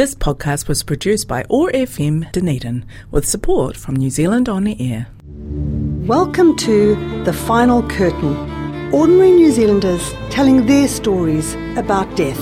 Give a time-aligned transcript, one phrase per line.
[0.00, 5.08] This podcast was produced by OAR FM Dunedin with support from New Zealand On Air.
[6.06, 8.34] Welcome to The Final Curtain.
[8.94, 12.40] Ordinary New Zealanders telling their stories about death.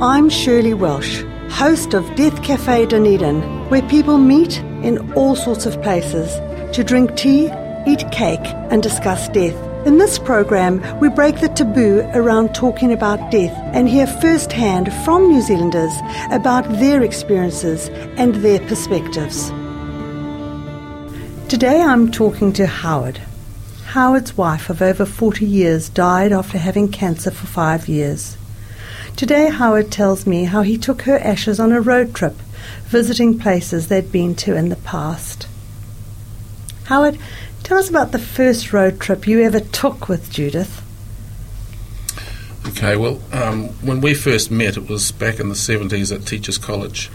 [0.00, 5.82] I'm Shirley Welsh, host of Death Cafe Dunedin, where people meet in all sorts of
[5.82, 6.30] places
[6.72, 7.50] to drink tea,
[7.84, 9.71] eat cake, and discuss death.
[9.84, 15.26] In this program, we break the taboo around talking about death and hear firsthand from
[15.26, 15.92] New Zealanders
[16.30, 19.48] about their experiences and their perspectives.
[21.48, 23.22] Today I'm talking to Howard.
[23.86, 28.36] Howard's wife of over 40 years died after having cancer for five years.
[29.16, 32.36] Today, Howard tells me how he took her ashes on a road trip,
[32.84, 35.48] visiting places they'd been to in the past.
[36.84, 37.18] Howard,
[37.62, 40.82] Tell us about the first road trip you ever took with Judith.
[42.66, 46.58] Okay, well, um, when we first met, it was back in the 70s at Teachers
[46.58, 47.10] College.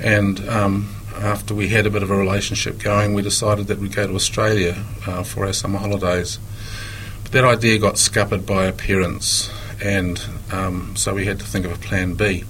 [0.00, 3.94] And um, after we had a bit of a relationship going, we decided that we'd
[3.94, 6.38] go to Australia uh, for our summer holidays.
[7.24, 9.50] But that idea got scuppered by our parents,
[9.82, 12.44] and um, so we had to think of a plan B.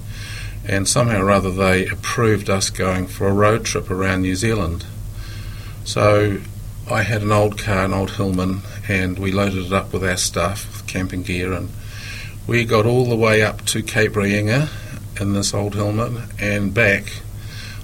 [0.67, 4.85] And somehow or other, they approved us going for a road trip around New Zealand.
[5.85, 6.39] So
[6.89, 10.15] I had an old car, an old Hillman, and we loaded it up with our
[10.15, 11.69] stuff, with camping gear, and
[12.47, 14.69] we got all the way up to Cape Reinga
[15.19, 17.03] in this old Hillman and back.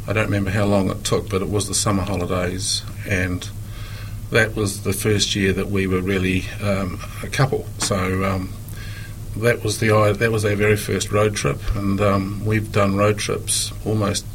[0.08, 3.50] I don't remember how long it took, but it was the summer holidays, and
[4.31, 7.66] that was the first year that we were really um, a couple.
[7.80, 8.54] So um,
[9.36, 13.20] that was the that was our very first road trip, and um, we've done road
[13.20, 14.26] trips almost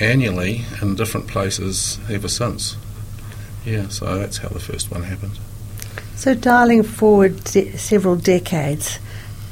[0.00, 2.76] annually in different places ever since.
[3.64, 5.38] Yeah, so that's how the first one happened.
[6.16, 8.98] So, dialing forward de- several decades,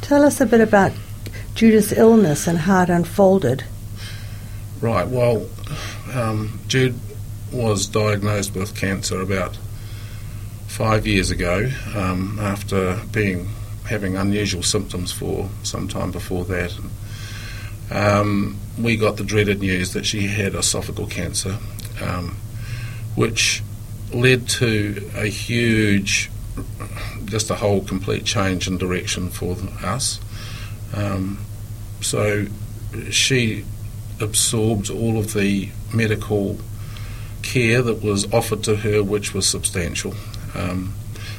[0.00, 0.92] tell us a bit about
[1.54, 3.64] Judith's illness and how it unfolded.
[4.80, 5.46] Right, well,
[6.14, 6.98] um, Jude
[7.52, 9.56] was diagnosed with cancer about
[10.66, 13.48] five years ago um, after being
[13.86, 16.78] having unusual symptoms for some time before that.
[17.90, 21.56] Um, we got the dreaded news that she had esophageal cancer,
[22.02, 22.36] um,
[23.16, 23.62] which
[24.12, 26.30] led to a huge,
[27.26, 30.20] just a whole complete change in direction for us.
[30.94, 31.38] Um,
[32.00, 32.46] so
[33.10, 33.64] she
[34.20, 36.58] absorbed all of the medical
[37.42, 40.14] care that was offered to her, which was substantial.
[40.54, 40.94] Um,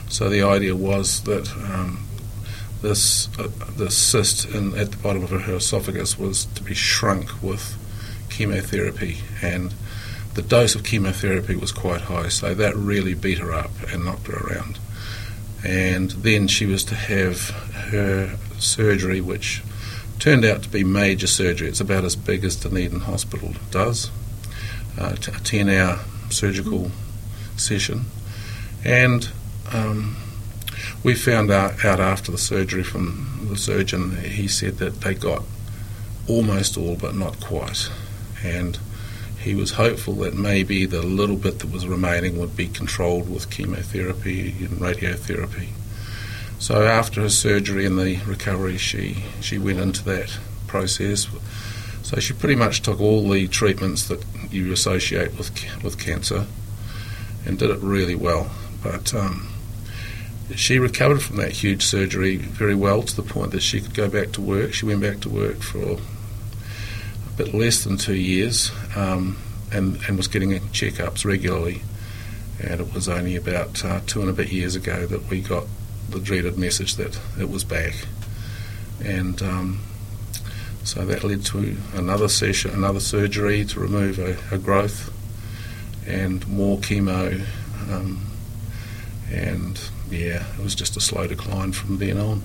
[0.10, 2.08] so the idea was that um,
[2.82, 7.76] this uh, cyst in, at the bottom of her esophagus was to be shrunk with
[8.30, 9.74] chemotherapy and
[10.40, 14.28] the dose of chemotherapy was quite high, so that really beat her up and knocked
[14.28, 14.80] her around.
[15.66, 17.50] And then she was to have
[17.90, 19.62] her surgery, which
[20.18, 21.68] turned out to be major surgery.
[21.68, 24.12] It's about as big as Dunedin Hospital does,
[24.98, 26.90] uh, a 10 hour surgical
[27.58, 28.06] session.
[28.86, 29.30] And
[29.74, 30.16] um,
[31.04, 35.44] we found out, out after the surgery from the surgeon, he said that they got
[36.30, 37.90] almost all, but not quite.
[38.42, 38.80] And
[39.42, 43.50] he was hopeful that maybe the little bit that was remaining would be controlled with
[43.50, 45.70] chemotherapy and radiotherapy.
[46.60, 51.28] So after her surgery and the recovery, she, she went into that process.
[52.04, 55.52] So she pretty much took all the treatments that you associate with
[55.84, 56.48] with cancer,
[57.46, 58.52] and did it really well.
[58.84, 59.48] But um,
[60.56, 64.10] she recovered from that huge surgery very well to the point that she could go
[64.10, 64.74] back to work.
[64.74, 66.00] She went back to work for
[67.40, 69.38] bit less than two years um,
[69.72, 71.82] and, and was getting checkups regularly.
[72.62, 75.64] And it was only about uh, two and a bit years ago that we got
[76.10, 77.94] the dreaded message that it was back.
[79.02, 79.80] And um,
[80.84, 85.10] so that led to another session, another surgery to remove a, a growth
[86.06, 87.46] and more chemo.
[87.90, 88.26] Um,
[89.32, 89.80] and
[90.12, 92.42] yeah, it was just a slow decline from then on.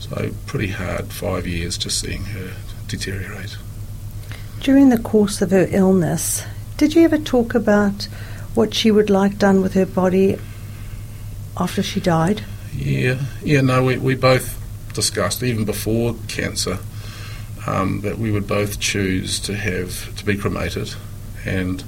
[0.00, 2.54] So pretty hard five years just seeing her
[2.88, 3.56] deteriorate.
[4.60, 6.44] During the course of her illness,
[6.76, 8.04] did you ever talk about
[8.54, 10.36] what she would like done with her body
[11.56, 12.42] after she died?
[12.74, 14.58] Yeah, yeah, no, we, we both
[14.94, 16.78] discussed, even before cancer,
[17.66, 20.94] um, that we would both choose to have, to be cremated.
[21.44, 21.84] And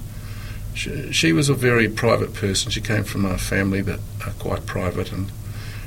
[0.74, 2.70] she, she was a very private person.
[2.70, 5.30] She came from a family that are quite private, and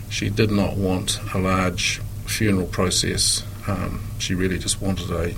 [0.09, 3.43] she did not want a large funeral process.
[3.67, 5.33] Um, she really just wanted a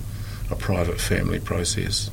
[0.49, 2.09] a private family process.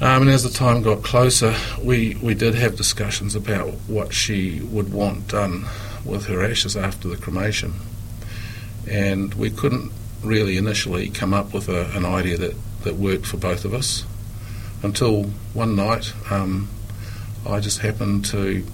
[0.00, 4.60] Um, and as the time got closer, we, we did have discussions about what she
[4.60, 5.64] would want done
[6.04, 7.74] with her ashes after the cremation.
[8.88, 9.92] And we couldn't
[10.22, 14.04] really initially come up with a, an idea that, that worked for both of us
[14.82, 15.24] until
[15.54, 16.68] one night um,
[17.46, 18.66] I just happened to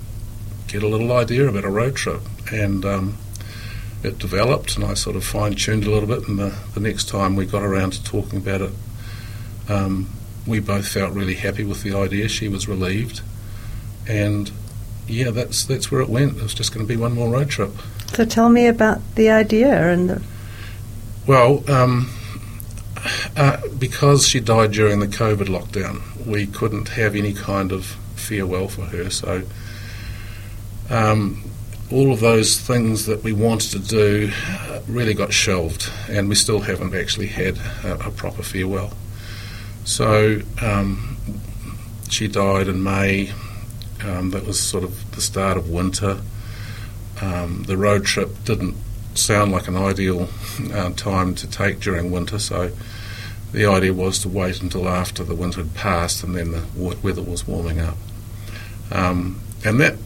[0.67, 3.19] get a little idea about a road trip and um,
[4.02, 7.08] it developed and I sort of fine tuned a little bit and the, the next
[7.08, 8.72] time we got around to talking about it
[9.69, 10.08] um,
[10.46, 12.28] we both felt really happy with the idea.
[12.28, 13.22] She was relieved.
[14.08, 14.50] And
[15.06, 16.37] yeah that's that's where it went.
[16.37, 17.70] It was just going to be one more road trip.
[18.14, 20.22] So tell me about the idea and the,
[21.26, 22.10] Well, um,
[23.37, 28.69] uh, because she died during the COVID lockdown, we couldn't have any kind of farewell
[28.69, 29.10] for her.
[29.10, 29.43] So,
[30.90, 31.50] um,
[31.93, 36.35] all of those things that we wanted to do uh, really got shelved, and we
[36.35, 38.93] still haven't actually had a, a proper farewell.
[39.85, 41.17] So, um,
[42.09, 43.33] she died in May.
[44.05, 46.21] Um, that was sort of the start of winter.
[47.21, 48.75] Um, the road trip didn't
[49.15, 50.29] sound like an ideal
[50.73, 52.73] uh, time to take during winter, so
[53.53, 56.65] the idea was to wait until after the winter had passed and then the
[57.03, 57.97] weather was warming up.
[58.91, 59.97] Um, and that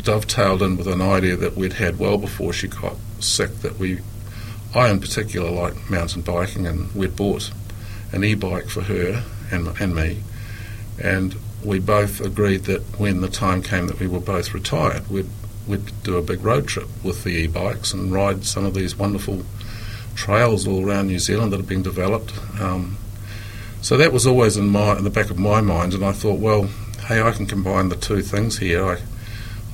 [0.00, 4.00] dovetailed in with an idea that we'd had well before she got sick that we,
[4.74, 7.50] I in particular, like mountain biking, and we'd bought
[8.12, 10.22] an e bike for her and, and me.
[11.02, 15.28] And we both agreed that when the time came that we were both retired, we'd
[15.66, 19.42] we'd do a big road trip with the e-bikes and ride some of these wonderful
[20.14, 22.32] trails all around New Zealand that are being developed.
[22.60, 22.96] Um,
[23.80, 26.38] so that was always in my in the back of my mind, and I thought,
[26.38, 26.68] well,
[27.06, 28.84] hey, I can combine the two things here.
[28.84, 28.98] I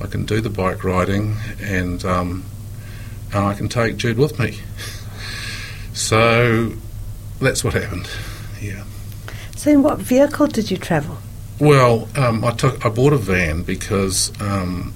[0.01, 2.45] I can do the bike riding, and um,
[3.33, 4.59] and I can take Jude with me.
[5.93, 6.73] so
[7.39, 8.09] that's what happened.
[8.61, 8.83] Yeah.
[9.55, 11.17] so in what vehicle did you travel?
[11.59, 14.93] Well, um, I took I bought a van because um,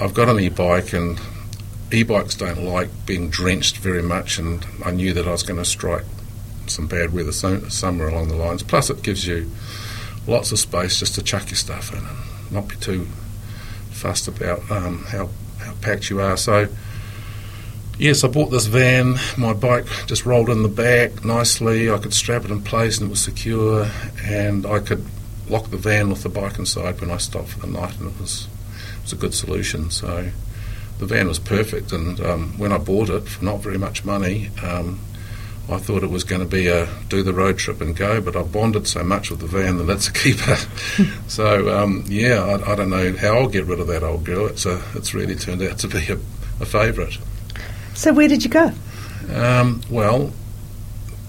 [0.00, 1.20] I've got an e-bike and
[1.92, 5.64] e-bikes don't like being drenched very much, and I knew that I was going to
[5.64, 6.04] strike
[6.66, 8.62] some bad weather so, somewhere along the lines.
[8.62, 9.50] Plus, it gives you
[10.26, 13.06] lots of space just to chuck your stuff in and not be too
[13.98, 15.28] fussed about um, how
[15.60, 16.36] how packed you are.
[16.36, 16.68] So.
[18.00, 19.16] Yes, I bought this van.
[19.36, 21.90] My bike just rolled in the back nicely.
[21.90, 23.90] I could strap it in place and it was secure,
[24.24, 25.04] and I could
[25.48, 28.20] lock the van with the bike inside when I stopped for the night, and it
[28.20, 28.46] was
[28.98, 29.90] it was a good solution.
[29.90, 30.30] So
[30.98, 34.50] the van was perfect, and um, when I bought it for not very much money,
[34.62, 35.00] um,
[35.70, 38.36] I thought it was going to be a do the road trip and go, but
[38.36, 40.56] I bonded so much with the van that it's a keeper.
[41.28, 44.46] so um, yeah, I, I don't know how I'll get rid of that old girl.
[44.46, 46.18] It's a, it's really turned out to be a,
[46.60, 47.18] a favourite.
[47.94, 48.72] So where did you go?
[49.34, 50.32] Um, well,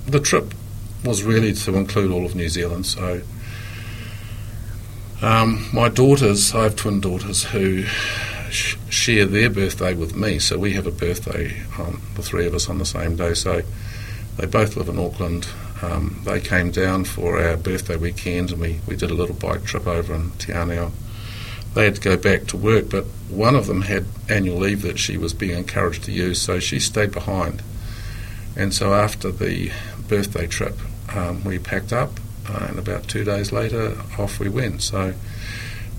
[0.08, 0.54] the trip
[1.04, 2.86] was really to include all of New Zealand.
[2.86, 3.22] So,
[5.22, 7.84] um, my daughters, I have twin daughters who
[8.52, 10.40] sh- share their birthday with me.
[10.40, 13.34] So we have a birthday, um, the three of us on the same day.
[13.34, 13.62] So
[14.40, 15.48] they both live in Auckland.
[15.82, 19.66] Um, they came down for our birthday weekend, and we, we did a little bike
[19.66, 20.54] trip over in Te.
[21.74, 24.98] They had to go back to work, but one of them had annual leave that
[24.98, 27.62] she was being encouraged to use, so she stayed behind.
[28.56, 29.72] And so after the
[30.08, 30.78] birthday trip,
[31.14, 32.20] um, we packed up,
[32.50, 34.82] uh, and about two days later, off we went.
[34.82, 35.14] So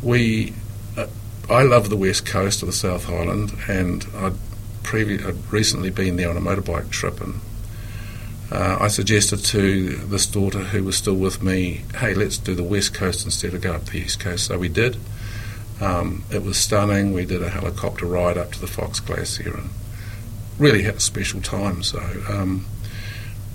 [0.02, 0.54] we,
[0.96, 1.06] uh,
[1.48, 4.34] I love the west coast of the South Island, and I'd,
[4.82, 7.40] previ- I'd recently been there on a motorbike trip, and
[8.50, 12.64] uh, I suggested to this daughter who was still with me, hey, let's do the
[12.64, 14.46] west coast instead of go up the east coast.
[14.46, 14.96] So we did.
[15.80, 17.12] Um, it was stunning.
[17.12, 19.70] We did a helicopter ride up to the Fox Glacier and
[20.58, 21.82] really had a special time.
[21.82, 22.66] So um,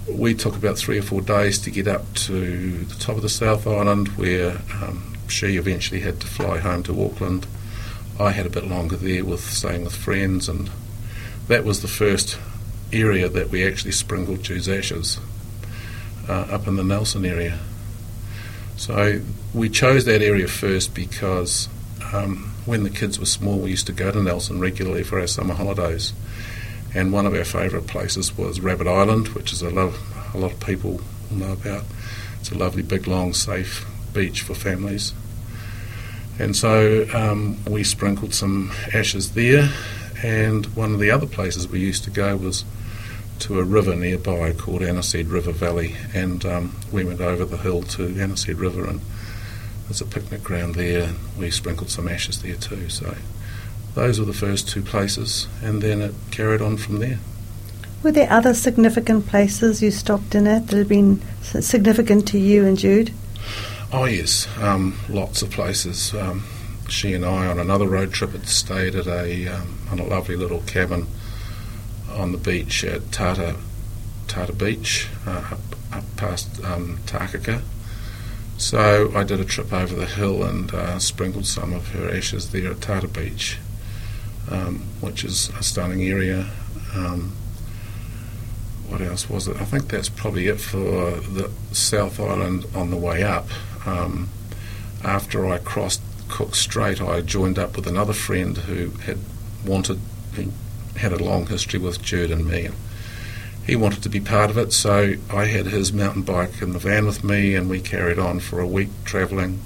[0.08, 3.30] we took about three or four days to get up to the top of the
[3.30, 7.48] South Island, where um, she eventually had to fly home to Auckland.
[8.20, 10.70] I had a bit longer there with staying with friends, and
[11.48, 12.40] that was the first
[12.96, 15.20] area that we actually sprinkled Jude's ashes
[16.28, 17.60] uh, up in the Nelson area.
[18.78, 19.22] So
[19.54, 21.70] we chose that area first because
[22.14, 25.28] um, when the kids were small, we used to go to Nelson regularly for our
[25.28, 26.14] summer holidays.
[26.94, 29.94] And one of our favourite places was Rabbit Island, which is a, lo-
[30.34, 31.84] a lot of people know about.
[32.40, 35.14] It's a lovely, big, long, safe beach for families.
[36.38, 39.70] And so um, we sprinkled some ashes there.
[40.24, 42.64] And one of the other places we used to go was
[43.40, 45.96] to a river nearby called Aniseed River Valley.
[46.14, 49.02] And um, we went over the hill to Aniseed River and
[49.86, 51.14] there's a picnic ground there.
[51.38, 52.90] We sprinkled some ashes there too.
[52.90, 53.16] So
[53.94, 57.20] those were the first two places, and then it carried on from there.
[58.02, 62.66] Were there other significant places you stopped in at that had been significant to you
[62.66, 63.14] and Jude?
[63.94, 66.14] Oh yes, um, lots of places.
[66.14, 66.44] Um,
[66.90, 70.36] she and I on another road trip had stayed at a um, on a lovely
[70.36, 71.08] little cabin
[72.16, 73.56] on the beach at Tata
[74.28, 75.60] Tata Beach, uh, up,
[75.94, 77.62] up past um, Takaka.
[78.58, 82.52] So I did a trip over the hill and uh, sprinkled some of her ashes
[82.52, 83.60] there at Tata Beach,
[84.50, 86.50] um, which is a stunning area.
[86.94, 87.36] Um,
[88.88, 89.58] what else was it?
[89.58, 93.48] I think that's probably it for the South Island on the way up.
[93.86, 94.30] Um,
[95.04, 99.18] after I crossed Cook Strait, I joined up with another friend who had
[99.66, 100.00] wanted,
[100.34, 100.52] who
[100.98, 102.66] had a long history with Jude and me.
[102.66, 102.76] And
[103.66, 106.80] he wanted to be part of it, so I had his mountain bike in the
[106.80, 109.60] van with me, and we carried on for a week travelling,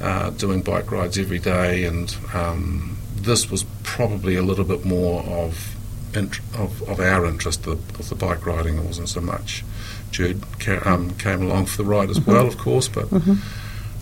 [0.00, 1.84] uh, doing bike rides every day.
[1.84, 5.74] And um, this was probably a little bit more of
[6.14, 8.76] int- of, of our interest of, of the bike riding.
[8.76, 9.64] It wasn't so much.
[10.10, 13.08] Jude ca- um, came along for the ride as well, of course, but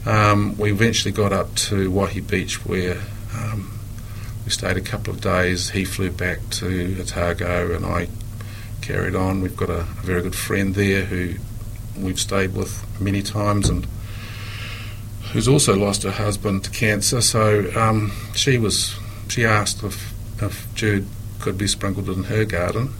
[0.04, 3.00] um, we eventually got up to Waihi Beach where
[3.36, 3.75] um,
[4.46, 5.70] we stayed a couple of days.
[5.70, 8.08] He flew back to Otago and I
[8.80, 9.40] carried on.
[9.40, 11.34] We've got a, a very good friend there who
[11.98, 13.86] we've stayed with many times and
[15.32, 17.20] who's also lost her husband to cancer.
[17.20, 18.96] So um, she was
[19.28, 21.08] she asked if, if Jude
[21.40, 22.94] could be sprinkled in her garden,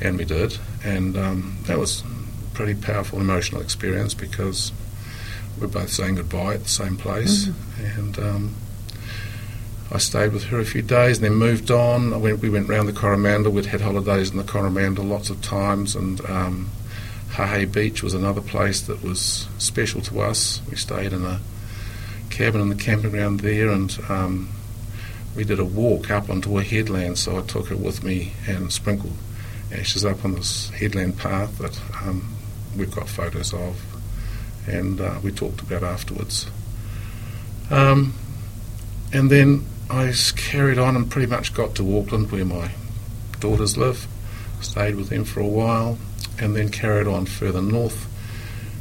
[0.00, 4.72] and we did, and um, that was a pretty powerful emotional experience because
[5.60, 7.48] we're both saying goodbye at the same place,
[7.96, 8.54] and um,
[9.92, 12.20] I stayed with her a few days, and then moved on.
[12.20, 13.52] Went, we went round the Coromandel.
[13.52, 16.70] We'd had holidays in the Coromandel lots of times, and um,
[17.30, 20.62] Hahei Beach was another place that was special to us.
[20.70, 21.40] We stayed in a
[22.30, 24.48] cabin in the camping ground there, and um,
[25.36, 27.18] we did a walk up onto a headland.
[27.18, 29.16] So I took her with me and sprinkled
[29.72, 32.34] ashes up on this headland path that um,
[32.76, 33.80] we've got photos of,
[34.66, 36.50] and uh, we talked about afterwards.
[37.70, 38.14] Um,
[39.12, 42.70] and then I carried on and pretty much got to Auckland, where my
[43.40, 44.06] daughters live.
[44.60, 45.98] Stayed with them for a while,
[46.38, 48.06] and then carried on further north.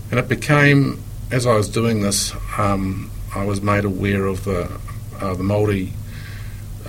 [0.09, 4.71] And it became, as I was doing this, um, I was made aware of the
[5.19, 5.91] uh, the Maori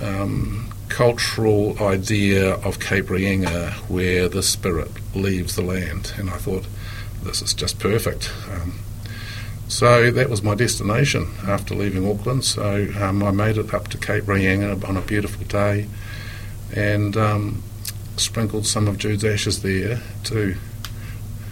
[0.01, 6.65] um, cultural idea of Cape Reinga, where the spirit leaves the land, and I thought
[7.23, 8.31] this is just perfect.
[8.51, 8.79] Um,
[9.67, 12.43] so that was my destination after leaving Auckland.
[12.45, 15.87] So um, I made it up to Cape Reinga on a beautiful day,
[16.75, 17.63] and um,
[18.17, 20.55] sprinkled some of Jude's ashes there to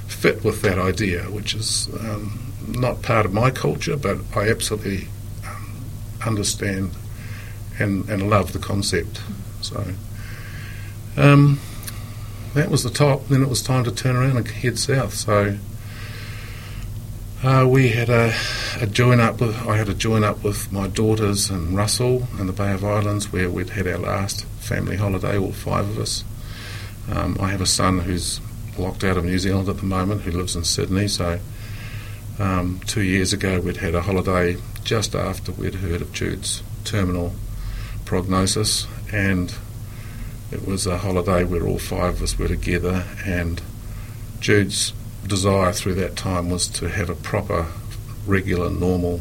[0.08, 5.08] fit with that idea, which is um, not part of my culture, but I absolutely
[5.46, 5.84] um,
[6.26, 6.92] understand
[7.80, 9.22] and, and love the concept.
[9.62, 9.86] So
[11.18, 11.60] um,
[12.54, 13.28] that was the top.
[13.28, 15.14] Then it was time to turn around and head south.
[15.14, 15.58] So
[17.44, 18.34] uh, we had a,
[18.80, 19.56] a join up with.
[19.68, 23.34] I had a join up with my daughters and Russell in the Bay of Islands,
[23.34, 26.24] where we'd had our last family holiday, all five of us.
[27.12, 28.40] Um, I have a son who's
[28.78, 31.10] locked out of New Zealand at the moment, who lives in Sydney.
[31.10, 31.40] So
[32.40, 37.34] um, two years ago, we'd had a holiday just after we'd heard of Jude's terminal
[38.06, 39.54] prognosis, and
[40.50, 43.06] it was a holiday where all five of us were together.
[43.26, 43.62] And
[44.40, 44.94] Jude's
[45.28, 47.68] desire through that time was to have a proper,
[48.26, 49.20] regular, normal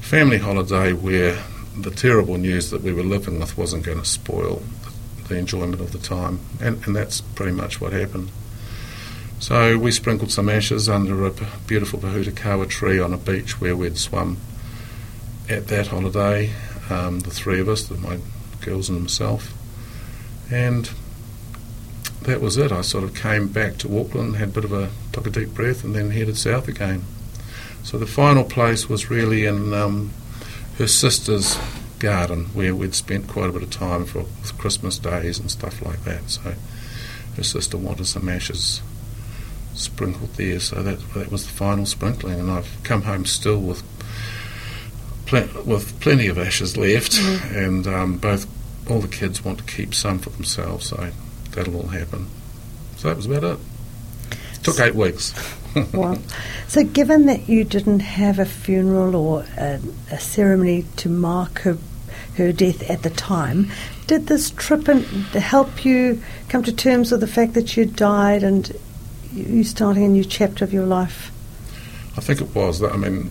[0.00, 1.42] family holiday where
[1.76, 4.62] the terrible news that we were living with wasn't going to spoil
[5.28, 6.40] the enjoyment of the time.
[6.60, 8.30] And, and that's pretty much what happened.
[9.38, 11.32] So we sprinkled some ashes under a
[11.66, 14.38] beautiful Pohutukawa tree on a beach where we'd swum
[15.48, 16.52] at that holiday,
[16.88, 18.18] um, the three of us, my
[18.60, 19.52] girls and myself.
[20.50, 20.90] And
[22.22, 22.72] that was it.
[22.72, 25.50] I sort of came back to Auckland, had a bit of a, took a deep
[25.50, 27.04] breath, and then headed south again.
[27.82, 30.12] So the final place was really in um,
[30.78, 31.58] her sister's
[31.98, 34.24] garden, where we'd spent quite a bit of time for
[34.58, 36.28] Christmas days and stuff like that.
[36.28, 36.54] So
[37.36, 38.82] her sister wanted some ashes
[39.74, 43.82] sprinkled there, so that that was the final sprinkling, and I've come home still with
[45.26, 47.18] plen- with plenty of ashes left,
[47.54, 48.46] and um, both
[48.90, 51.10] all the kids want to keep some for themselves, so
[51.56, 52.28] that'll all happen.
[52.96, 53.58] So that was about it.
[54.62, 55.34] Took eight weeks.
[55.92, 56.16] Wow.
[56.68, 59.78] So, given that you didn't have a funeral or a,
[60.10, 61.76] a ceremony to mark her
[62.38, 63.70] her death at the time,
[64.06, 68.42] did this trip and help you come to terms with the fact that you died
[68.42, 68.74] and
[69.32, 71.30] you starting a new chapter of your life?
[72.16, 72.92] I think it was that.
[72.92, 73.30] I mean,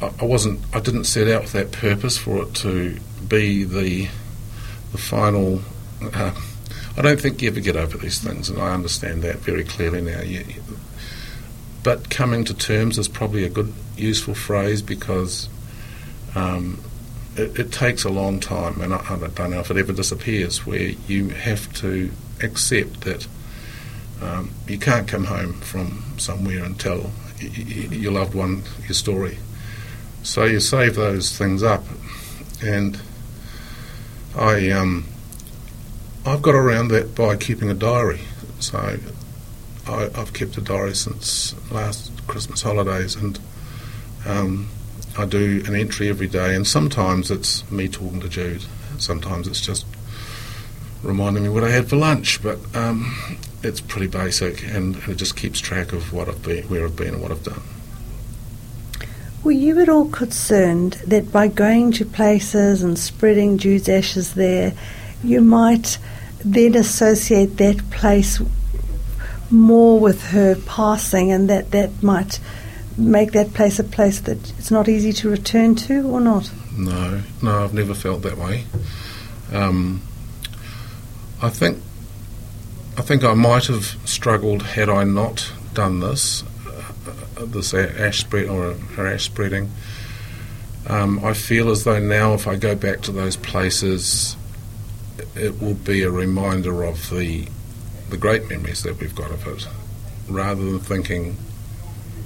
[0.00, 0.60] I, I wasn't.
[0.72, 4.08] I didn't set out with that purpose for it to be the
[4.92, 5.60] the final.
[6.00, 6.40] Uh,
[6.96, 10.00] I don't think you ever get over these things, and I understand that very clearly
[10.00, 10.22] now.
[11.82, 15.48] But coming to terms is probably a good, useful phrase because
[16.34, 16.80] um,
[17.36, 20.64] it, it takes a long time, and I, I don't know if it ever disappears,
[20.64, 22.10] where you have to
[22.42, 23.26] accept that
[24.22, 27.10] um, you can't come home from somewhere and tell
[27.40, 29.38] your loved one your story.
[30.22, 31.82] So you save those things up,
[32.62, 32.98] and
[34.36, 35.06] I um,
[36.26, 38.20] I've got around that by keeping a diary.
[38.58, 38.98] So
[39.86, 43.38] I, I've kept a diary since last Christmas holidays, and
[44.26, 44.68] um,
[45.18, 46.54] I do an entry every day.
[46.54, 48.64] And sometimes it's me talking to Jude.
[48.98, 49.84] Sometimes it's just
[51.02, 52.42] reminding me what I had for lunch.
[52.42, 56.64] But um, it's pretty basic, and, and it just keeps track of what I've been,
[56.64, 57.62] where I've been, and what I've done.
[59.42, 64.72] Were you at all concerned that by going to places and spreading Jude's ashes there,
[65.24, 65.98] you might
[66.44, 68.40] then associate that place
[69.50, 72.40] more with her passing and that that might
[72.96, 76.50] make that place a place that it's not easy to return to or not?
[76.76, 78.64] No, no, I've never felt that way.
[79.52, 80.02] Um,
[81.42, 81.78] I think,
[82.96, 88.46] I think I might have struggled had I not done this, uh, this ash spread
[88.46, 89.70] or her ash spreading.
[90.86, 94.36] Um, I feel as though now, if I go back to those places,
[95.34, 97.46] it will be a reminder of the
[98.10, 99.66] the great memories that we've got of it,
[100.28, 101.36] rather than thinking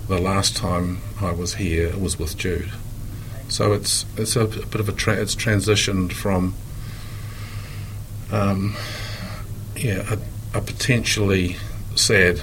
[0.09, 2.71] the last time I was here was with Jude.
[3.49, 6.55] So it's it's a, a bit of a tra- it's transitioned from
[8.31, 8.77] um,
[9.77, 11.57] yeah a, a potentially
[11.95, 12.41] sad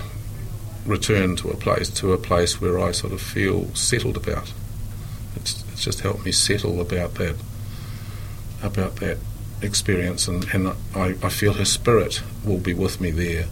[0.85, 4.53] return to a place to a place where I sort of feel settled about.
[5.35, 7.35] It's, it's just helped me settle about that
[8.63, 9.17] about that
[9.61, 13.45] experience, and, and I, I feel her spirit will be with me there,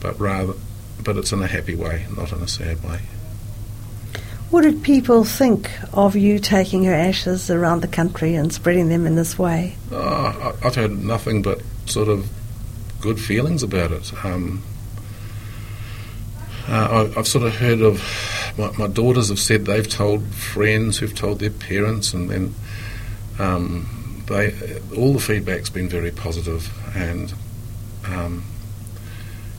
[0.00, 0.54] but rather
[1.02, 3.00] but it's in a happy way, not in a sad way.
[4.50, 9.06] What did people think of you taking her ashes around the country and spreading them
[9.06, 9.76] in this way?
[9.92, 9.98] Oh,
[10.62, 12.28] I, I've had nothing but sort of
[13.00, 14.12] good feelings about it.
[14.24, 14.62] Um,
[16.66, 18.02] uh, I, I've sort of heard of
[18.58, 22.54] my, my daughters have said they've told friends who've told their parents, and then
[23.38, 27.32] um, they all the feedback's been very positive, and
[28.06, 28.44] um,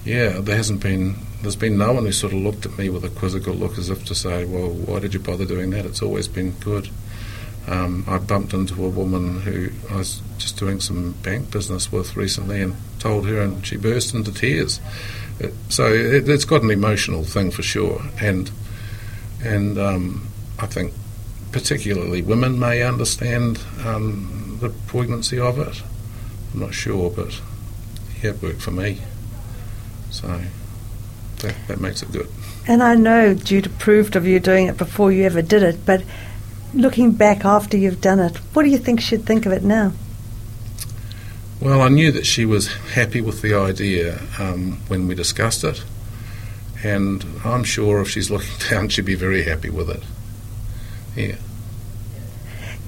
[0.05, 3.03] yeah, there hasn't been there's been no one who sort of looked at me with
[3.03, 5.86] a quizzical look as if to say, well, why did you bother doing that?
[5.86, 6.89] It's always been good.
[7.67, 12.15] Um, I bumped into a woman who I was just doing some bank business with
[12.17, 14.82] recently and told her, and she burst into tears.
[15.39, 18.51] It, so it, it's got an emotional thing for sure, and
[19.43, 20.27] and um,
[20.58, 20.93] I think
[21.51, 25.82] particularly women may understand um, the poignancy of it.
[26.54, 27.39] I'm not sure, but
[28.22, 29.00] yeah, it worked for me.
[30.12, 30.41] So
[31.39, 32.30] that, that makes it good.
[32.67, 36.04] And I know you'd approved of you doing it before you ever did it, but
[36.74, 39.93] looking back after you've done it, what do you think she'd think of it now?
[41.62, 45.84] Well, I knew that she was happy with the idea um, when we discussed it,
[46.84, 50.04] and I'm sure if she's looking down, she'd be very happy with it.
[51.15, 51.36] Yeah.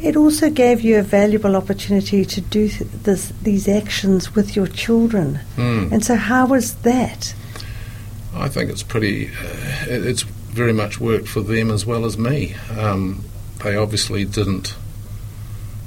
[0.02, 4.68] It also gave you a valuable opportunity to do th- this, these actions with your
[4.68, 5.40] children.
[5.56, 5.92] Mm.
[5.92, 7.36] And so, how was that?
[8.34, 9.28] I think it's pretty.
[9.28, 12.56] Uh, it's very much worked for them as well as me.
[12.78, 13.24] Um,
[13.64, 14.76] they obviously didn't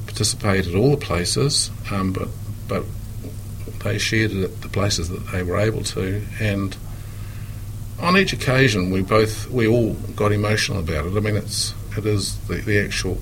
[0.07, 2.29] participate at all the places, um, but
[2.69, 2.85] but
[3.83, 6.77] they shared it at the places that they were able to, and
[8.01, 11.17] on each occasion we both we all got emotional about it.
[11.17, 13.19] I mean, it's it is the, the actual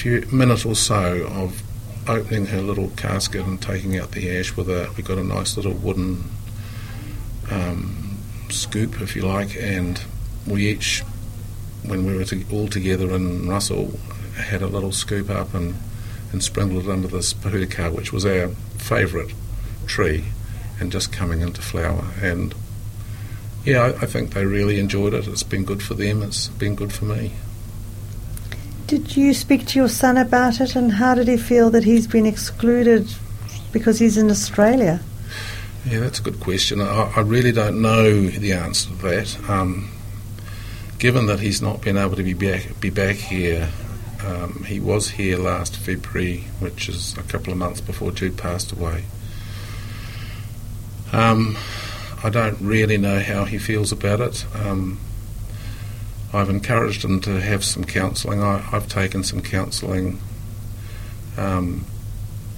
[0.00, 1.62] few minute or so of
[2.08, 5.58] opening her little casket and taking out the ash with a we got a nice
[5.58, 6.24] little wooden
[7.50, 8.16] um,
[8.48, 10.02] scoop, if you like, and
[10.46, 11.02] we each,
[11.84, 13.98] when we were to, all together in Russell,
[14.36, 15.74] had a little scoop up and,
[16.32, 19.34] and sprinkled it under this pohutukawa, which was our favourite
[19.86, 20.24] tree,
[20.78, 22.06] and just coming into flower.
[22.22, 22.54] And
[23.64, 25.28] yeah, I, I think they really enjoyed it.
[25.28, 26.22] It's been good for them.
[26.22, 27.32] It's been good for me.
[28.90, 32.08] Did you speak to your son about it, and how did he feel that he's
[32.08, 33.06] been excluded
[33.70, 34.98] because he's in Australia?
[35.86, 36.80] Yeah, that's a good question.
[36.80, 39.48] I, I really don't know the answer to that.
[39.48, 39.92] Um,
[40.98, 43.68] given that he's not been able to be back, be back here,
[44.26, 48.72] um, he was here last February, which is a couple of months before Jude passed
[48.72, 49.04] away.
[51.12, 51.56] Um,
[52.24, 54.44] I don't really know how he feels about it.
[54.52, 54.98] Um,
[56.32, 58.42] I've encouraged him to have some counselling.
[58.42, 60.20] I've taken some counselling
[61.36, 61.84] um,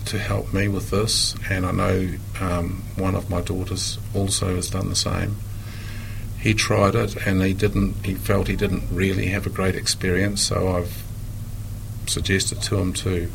[0.07, 2.09] to help me with this, and I know
[2.41, 5.37] um, one of my daughters also has done the same.
[6.39, 8.05] He tried it, and he didn't.
[8.05, 11.03] He felt he didn't really have a great experience, so I've
[12.07, 13.31] suggested to him to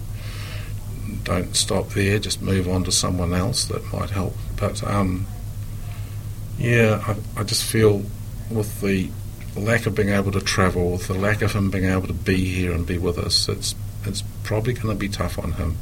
[1.23, 4.36] don't stop there, just move on to someone else that might help.
[4.58, 5.26] But um,
[6.58, 8.04] Yeah, I, I just feel
[8.50, 9.10] with the
[9.59, 12.71] lack of being able to travel, the lack of him being able to be here
[12.71, 15.77] and be with us, it's it's probably going to be tough on him.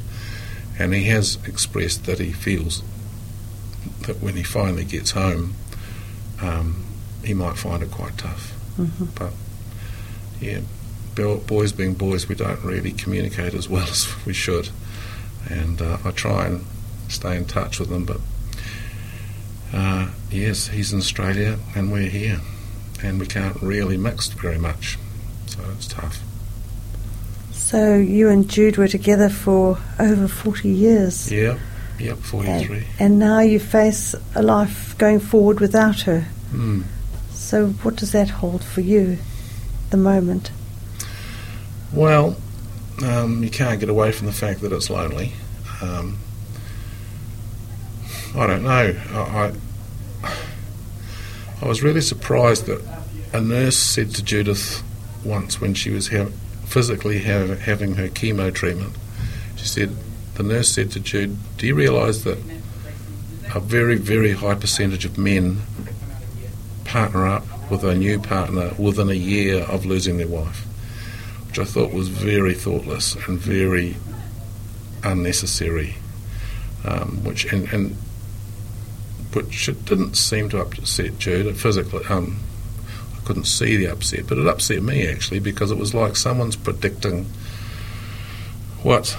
[0.78, 2.82] And he has expressed that he feels
[4.06, 5.54] that when he finally gets home,
[6.42, 6.84] um,
[7.24, 8.52] he might find it quite tough.
[8.76, 9.04] Mm-hmm.
[9.14, 9.32] But
[10.40, 10.60] yeah,
[11.46, 14.68] boys being boys, we don't really communicate as well as we should.
[15.48, 16.64] And uh, I try and
[17.08, 18.20] stay in touch with them, but
[19.72, 22.40] uh, yes, he's in Australia and we're here,
[23.02, 24.98] and we can't really mix very much,
[25.46, 26.20] so it's tough.
[27.52, 31.32] So you and Jude were together for over 40 years.
[31.32, 31.58] Yeah,
[31.98, 32.76] yep, 43.
[32.76, 36.26] And, and now you face a life going forward without her.
[36.52, 36.84] Mm.
[37.30, 39.18] So what does that hold for you,
[39.90, 40.50] the moment?
[41.92, 42.36] Well,
[43.04, 45.32] um, you can't get away from the fact that it's lonely.
[45.82, 46.18] Um,
[48.36, 48.94] I don't know.
[49.12, 49.52] I, I,
[51.60, 52.82] I was really surprised that
[53.32, 54.82] a nurse said to Judith
[55.24, 56.30] once when she was ha-
[56.66, 58.94] physically ha- having her chemo treatment,
[59.56, 59.96] she said,
[60.34, 62.38] the nurse said to Jude, Do you realise that
[63.54, 65.62] a very, very high percentage of men
[66.84, 70.66] partner up with a new partner within a year of losing their wife?
[71.48, 73.96] Which I thought was very thoughtless and very
[75.02, 75.94] unnecessary.
[76.84, 77.96] Um, which and, and
[79.36, 82.04] which it didn't seem to upset Jude physically.
[82.06, 82.38] Um,
[83.14, 86.56] I couldn't see the upset, but it upset me actually because it was like someone's
[86.56, 87.26] predicting
[88.82, 89.16] what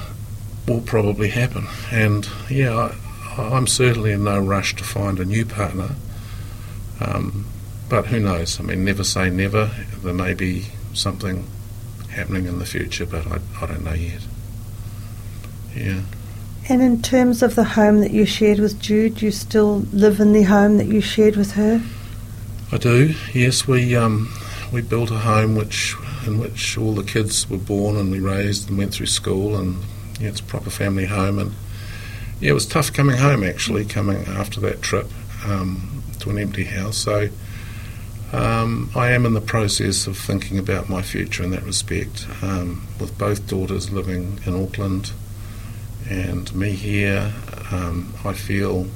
[0.68, 1.68] will probably happen.
[1.92, 2.96] And yeah,
[3.38, 5.92] I, I'm certainly in no rush to find a new partner.
[7.00, 7.46] Um,
[7.88, 8.60] but who knows?
[8.60, 9.70] I mean, never say never.
[10.02, 11.48] There may be something
[12.10, 14.22] happening in the future, but I, I don't know yet.
[15.76, 16.02] Yeah.
[16.70, 20.20] And in terms of the home that you shared with Jude, do you still live
[20.20, 21.82] in the home that you shared with her?
[22.74, 23.16] I do.
[23.34, 24.30] Yes, we um,
[24.74, 28.68] we built a home which in which all the kids were born and we raised
[28.68, 29.82] and went through school, and
[30.20, 31.40] yeah, it's a proper family home.
[31.40, 31.54] And
[32.42, 35.08] yeah, it was tough coming home actually, coming after that trip
[35.46, 36.98] um, to an empty house.
[36.98, 37.30] So
[38.34, 42.86] um, I am in the process of thinking about my future in that respect, um,
[43.00, 45.14] with both daughters living in Auckland
[46.10, 47.34] and me here.
[47.72, 48.88] Um, I feel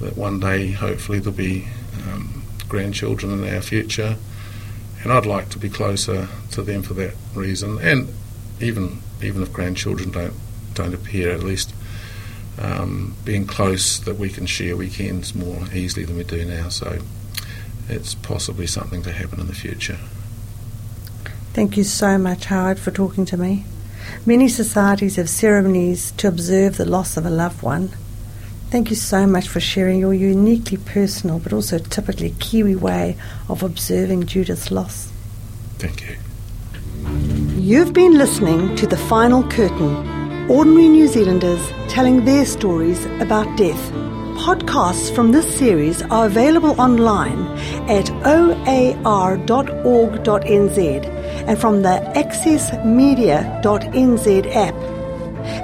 [0.00, 1.68] that one day, hopefully, there'll be
[2.08, 4.16] um, grandchildren in our future,
[5.02, 7.78] and I'd like to be closer to them for that reason.
[7.78, 8.08] And
[8.60, 10.34] even even if grandchildren don't
[10.74, 11.74] don't appear, at least
[12.58, 16.68] um, being close that we can share weekends more easily than we do now.
[16.68, 16.98] So
[17.88, 19.98] it's possibly something to happen in the future.
[21.52, 23.64] Thank you so much, Howard, for talking to me.
[24.26, 27.90] Many societies have ceremonies to observe the loss of a loved one.
[28.70, 33.16] Thank you so much for sharing your uniquely personal but also typically Kiwi way
[33.48, 35.10] of observing Judith's loss.
[35.78, 36.16] Thank you.
[37.60, 43.92] You've been listening to The Final Curtain Ordinary New Zealanders telling their stories about death.
[44.40, 47.46] Podcasts from this series are available online
[47.88, 49.40] at oar.org.nz
[51.50, 54.74] and from the accessmedia.nz app.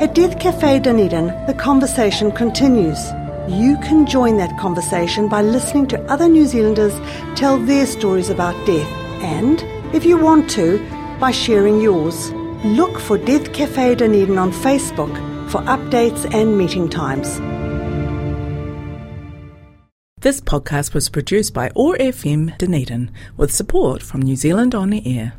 [0.03, 2.99] At Death Cafe Dunedin, the conversation continues.
[3.47, 6.93] You can join that conversation by listening to other New Zealanders
[7.39, 8.89] tell their stories about death
[9.23, 9.63] and,
[9.95, 10.85] if you want to,
[11.21, 12.33] by sharing yours.
[12.65, 15.15] Look for Death Cafe Dunedin on Facebook
[15.53, 17.39] for updates and meeting times.
[20.19, 25.07] This podcast was produced by OAR FM Dunedin with support from New Zealand On the
[25.07, 25.35] Air.